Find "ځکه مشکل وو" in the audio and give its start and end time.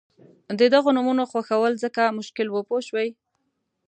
1.83-2.61